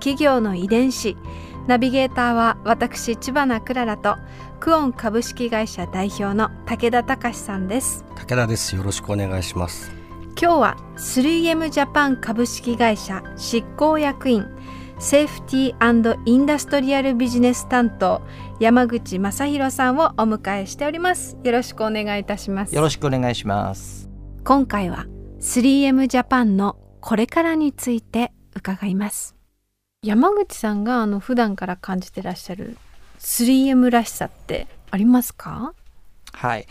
[0.00, 1.16] 企業の遺伝子。
[1.68, 4.16] ナビゲーターは私千葉なクララと
[4.58, 8.04] クオン株式会社代表の武田隆さんです。
[8.16, 8.74] 武田です。
[8.74, 9.92] よろしくお願いします。
[10.40, 14.46] 今日は 3M ジャパン株式会社執行役員
[14.98, 18.22] セーフティーインダストリアルビジネス担当
[18.58, 21.36] 山口正弘さんをお迎えしております。
[21.44, 22.74] よろしくお願いいたします。
[22.74, 24.10] よろしくお願いします。
[24.44, 25.06] 今回は
[25.40, 29.39] 3M ジャパンのこれからについて伺います
[30.02, 32.78] 山口さんがあの普段から感じてらっしゃる
[33.18, 35.74] 3M らしさってありますか？
[36.32, 36.66] はい。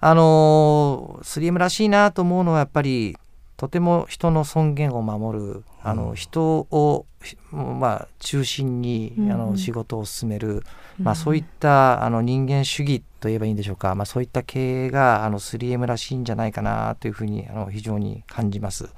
[0.00, 3.18] あの 3M らしいなと思うのはやっぱり
[3.58, 7.04] とても人の尊厳を守るあの人を、
[7.52, 10.62] まあ、中心にあの仕事を進める、
[10.98, 18.88] まあ、そういったあの人間主義といえばいいんでしょうか、まあ、そういった経営があの 3M らしいんじゃないかなというふうにあの非常に感じます。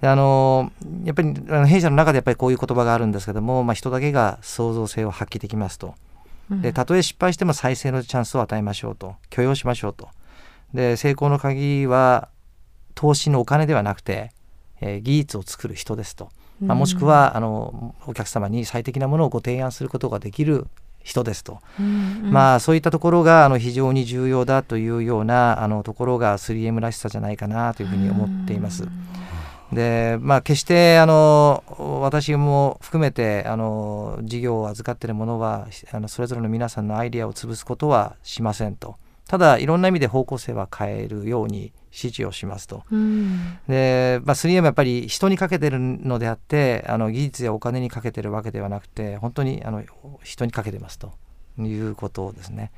[0.00, 0.72] であの
[1.04, 1.34] やっぱり
[1.68, 5.94] 弊社の中でやっぱりこういう言葉があるんですけども、まあ、人だけが創造性を発揮できますと。
[6.50, 9.14] でたとえ失敗しても再生のチャンスを与えましょうと。
[9.28, 10.08] 許容しましょうと。
[10.74, 12.28] で成功の鍵は
[12.94, 14.32] 投資のお金ではなくて、
[14.80, 20.66] えー、技術を作る人ですと、まあ、もしくはあのお客様に最適なものをご提案することができる
[21.02, 28.86] 人ですと、うんうん、まあそういったところがあの非常に重要だというようなあのところが 3M らしさじゃないかなというふうに思っています。
[29.72, 31.62] でまあ決してあの
[32.02, 38.96] 私も含めてあの事業を預かっているものはあのそれぞれの皆さんのアイデアを潰すことはしませんと。
[39.28, 42.82] ただいろんな意味で方向性は変えるように指示をしますと。
[42.90, 49.84] うん、で、まあ、3M やっぱり人にかけてるのであってあの技術やお金にかけてるわけではなくて本当にあの
[50.24, 51.12] 人にかけてますと
[51.68, 52.70] いうことですね。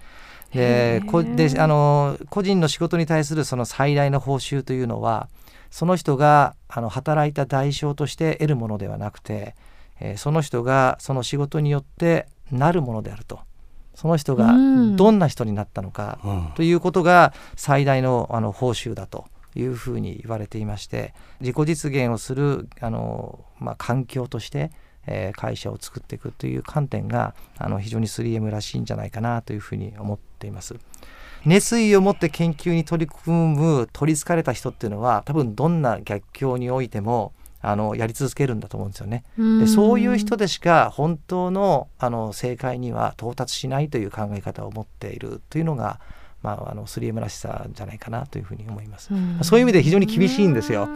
[0.53, 5.29] でこであの個人の仕事に対するその最大の報酬というのは
[5.71, 9.55] その人があの働いた代償として得るものではなくて、
[9.99, 13.41] えー、その人がその仕事によってなるものであると。
[13.95, 14.55] その人が
[14.97, 16.19] どんな人になったのか
[16.57, 24.71] ということが最大のあの報酬だというふうに言われていまして自己実現をするあの、まあ、環境として、
[25.07, 30.77] えー、会社を作っていくという観点があの非常に 3M らしいんじゃないかなというふうに思っています。
[31.45, 39.25] 熱意を持って研究に取り組む取りつかれた人っていうのは多分どんな逆境においてもあのやり続けるんだと思うんですよね。
[39.37, 46.01] でそういう人でしか本当のあの正解には到達しないという考え方を持っているというのが、
[46.43, 49.11] まあ、あの 3M らしさじゃないかなというふうに思います。
[49.43, 50.89] そういう意味で非常に厳しいんですよ。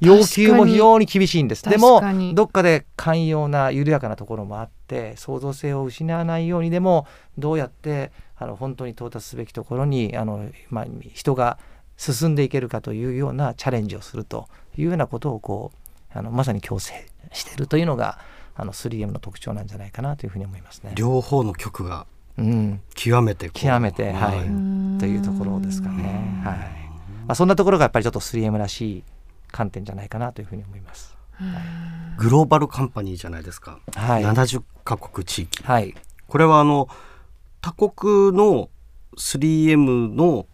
[0.00, 1.62] 要求も非常に厳しいんです。
[1.68, 2.02] でも
[2.34, 11.58] どっかで寛容な緩やかなところもあって創造性を失わないようにでもどうやってあの本当に到達すべきところにあの、まあ、人が
[11.96, 15.72] 進んでいけるかというようなチャレンジをするというようなことをこ
[16.14, 18.18] うあのまさに強制しているというのが
[18.54, 20.92] あの 3M の特徴なんじゃないかなというふうに思いますね。
[20.94, 22.06] 両方の曲が
[22.94, 26.42] 極めて、うん、極めて、はい、というところですかね。
[26.44, 26.56] はい。
[27.26, 29.04] まあそんなところがやっぱりちょっと 3M らしい
[29.50, 31.16] 観点じゃないかなというふうに思います。
[31.32, 31.50] はい、
[32.18, 33.78] グローバルカンパニーじゃないですか。
[33.94, 34.22] はい。
[34.22, 35.62] 70カ国地域。
[35.62, 35.94] はい。
[36.28, 36.88] これはあの
[37.60, 38.70] 他国の
[39.16, 40.46] 3M の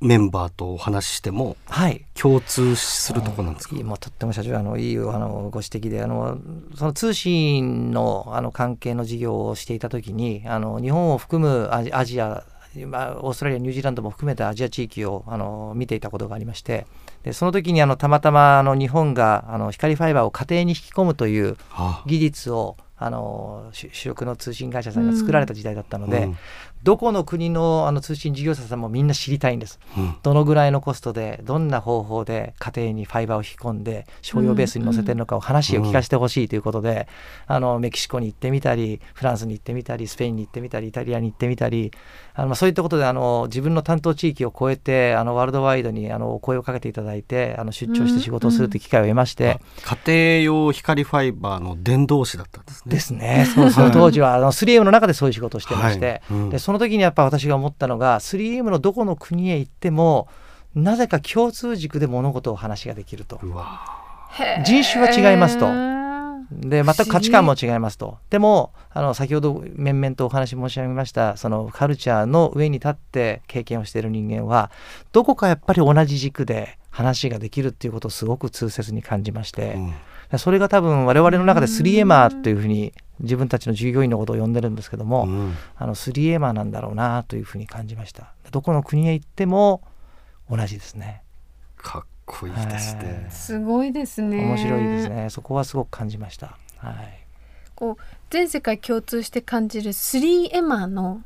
[0.00, 6.38] メンバーとお話ししても、はい、共通するところなんですか、もうとっても社長あのいいあのご指摘であの
[6.76, 12.44] その通信のあの関係の事業をしていた時にあの日本を含むアジア
[12.86, 16.86] まあ、オーストラリアニュージーランドも含めたアジア地域をあの見ていたことがありまして
[17.22, 21.56] でその時にあのたまたまあの日本があの光ファイバーを家庭に引き込むという
[22.06, 26.36] 技術をあの主力の通信会社さんが作られた時代だったので、うん、
[26.84, 37.08] どこの国のあの通信事業者さんもみんな知りたいんです、うん、どのぐらいのコストでどんな方法で家庭にファイバーを引き込んで商用ベースに載せてるのかを話を聞かせてほしいということで、
[37.48, 41.90] うん、あのメキシコに行ってみたりフランスに行ってみたりスペインに行ってみたりイタリアに行ってみたり
[42.36, 49.60] あのそういったことであの自分の担当地域を超えてあのワールドワイドにあの声をかけていただいてあの出張して仕事をするという機会を得まして、
[50.04, 52.90] 家庭用光ファイバーの伝道師だったんですね。
[52.90, 53.46] ですね。
[53.54, 56.22] そうその当時はあの 3M の中でそういう仕事をしてまして、はい。
[56.30, 60.26] うん、でその時にやっぱ私が思ったのが 3M のどこの国へ行っても
[60.74, 63.38] なぜか共通軸で物事を話ができると。
[64.64, 65.93] 人種は違いますと
[66.50, 68.18] で全く価値観も違いますと。
[68.30, 74.70] でもあの先ほど面々とお話申し上げましたそのカルチャーの上に立って経験をしている人間は
[75.12, 79.74] どこかやっぱり同じ軸で話ができるっていうことをすごく痛切に感じまして、
[80.30, 88.32] うん、それが多分我々の中で 3M ーというふうに自分たちの従業員のことを呼んでるんですけども、うん、あの 3M なんだろうなというふうに感じました。
[88.52, 89.82] どこの国へ行っても
[90.48, 91.22] 同じですね。
[91.76, 94.38] かっこいいですね、すごいですね。
[94.38, 95.30] 面白いですね。
[95.30, 96.58] そこはすごく感じました。
[96.78, 97.26] はい。
[97.74, 101.22] こう全世界共通して感じる 3M の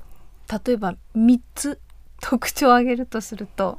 [0.65, 1.79] 例えば3つ
[2.21, 3.79] 特徴を挙げるとすると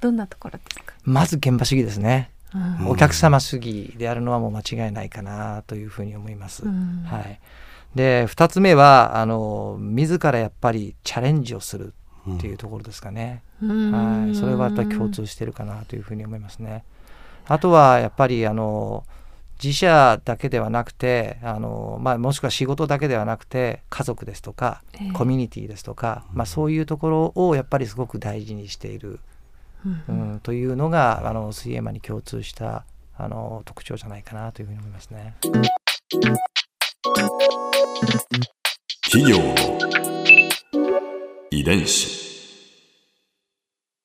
[0.00, 0.94] どんなところですか？
[1.02, 7.40] まず現場主義ですね、うん、お客様主義であるのはもう間違いないかなというふうに思います、うん、はい。
[7.94, 11.94] で2つ目はあの自らやっぱりチャレンジをする
[12.28, 14.34] っていうところですかね、うん、はい。
[14.34, 16.84] それはやっぱり共通してるかなというふうに思いますね。
[17.46, 19.04] あとはやっぱりあの
[19.62, 29.20] 自社だけではなくてあの、まあ、もしくは仕事だけではなくて家族ですとか、えー、コミュニティですとか、まあ、そういうところをやっぱりすごく大事にしている
[29.84, 32.84] うん、というのがあの水泳マに共通した
[33.16, 35.34] あの特徴じゃないかなというふうに思いますね。
[39.10, 39.38] 企業。
[39.38, 39.69] の
[41.60, 42.18] 遺伝子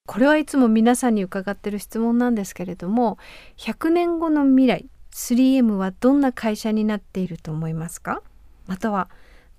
[0.07, 3.17] これはいつも皆さんに伺ってる質問なんですけれども
[3.55, 8.21] 100年後の未来 3M はどんな会社になっていると思いますか？
[8.67, 9.07] または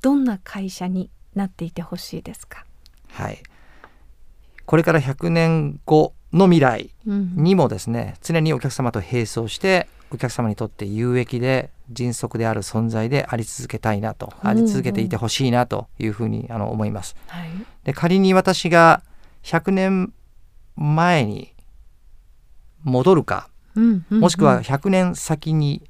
[0.03, 2.67] どんな会社になっていてほしいですか？
[3.13, 3.43] はい。
[4.67, 17.17] これから100年後の未来にもですね、うん、常にお客様と並走してお客様にとって有益で迅速である存在であり続けたいなと、あり続けていてほしいなというふうにあの思います。
[17.29, 17.51] はい、
[17.85, 19.03] で仮に私が
[19.43, 20.13] 100年
[20.77, 21.55] 前に
[22.83, 25.83] 戻るか、うんうんうん、もしくは100年先に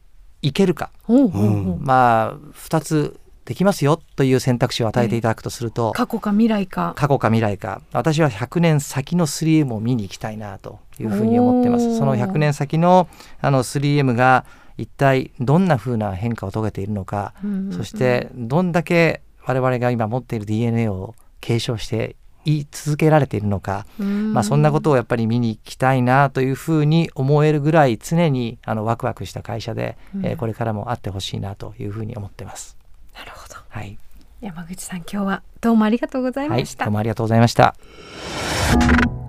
[0.42, 6.94] 行けるか、うん、まあ2つできますよという選択肢を与えていただくとすると、過去か未来か。
[6.96, 11.96] 過去か未来か私は100年先の 3M を見に行きたいなというふうに思ってます。
[11.96, 13.08] その100年先の
[13.40, 14.44] あの 3M が
[14.78, 32.76] 一体どんなふうな変化を遂げているのか、うんうんうん、そしてどんだけ我々が今持っている DNA を継承して言い続けられているのか、まあ、そんなことをやっぱり見に行きたいなというふうに思えるぐらい常にあのワクワクした会社で、うん、えー、これからもあってほしいなというふうに思ってます。
[33.14, 33.56] なるほど。
[33.68, 33.98] はい。
[34.40, 37.74] 山口さん今日はどうもありがとうございました、はい、どうもありがとうございました。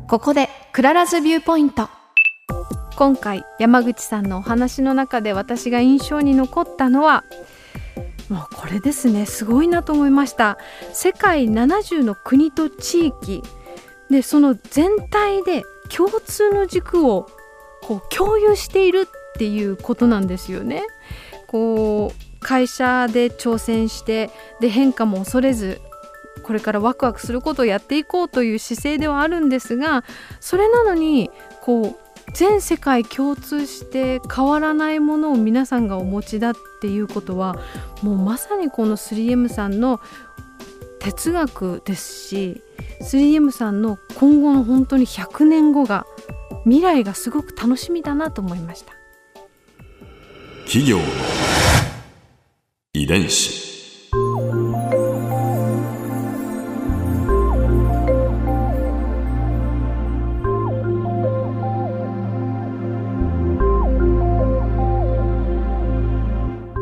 [0.08, 1.90] ここでクララズビューポイント
[2.98, 7.24] 今回山口さんのお話の中で私が印象に残ったのは
[8.28, 9.28] もうこれですね。
[9.28, 10.58] すごいなと思いました。
[10.94, 13.44] 世界70の国と地域。
[14.10, 15.64] でその全体で
[15.96, 17.30] 共通の軸を
[17.84, 20.82] こう共有しているっていうことなんですよね。
[21.46, 25.80] こう会社で挑戦してで変化も恐れず
[26.42, 30.04] これからワクワクすることをやっていこうという姿勢ではあるんですが
[30.40, 31.30] それなのに
[31.62, 37.56] こう全世界共通して変わらないものを皆さんがお持ちだっていうことは
[38.04, 40.00] もうまさにこの 3M さんの
[41.00, 42.62] 哲学ですし
[43.02, 46.06] 3M さんの今後の本当に100年後が
[46.64, 48.94] 未来がすごく楽しみだなと思いました。
[50.66, 51.00] 企業
[52.94, 53.67] 遺伝子。